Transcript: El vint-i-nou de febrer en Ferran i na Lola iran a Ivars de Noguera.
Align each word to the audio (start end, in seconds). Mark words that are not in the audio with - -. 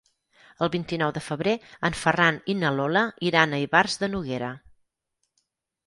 El 0.67 0.71
vint-i-nou 0.75 1.11
de 1.17 1.23
febrer 1.25 1.53
en 1.91 1.97
Ferran 2.05 2.41
i 2.55 2.57
na 2.65 2.73
Lola 2.79 3.07
iran 3.31 3.53
a 3.59 3.63
Ivars 3.69 4.03
de 4.05 4.13
Noguera. 4.17 4.55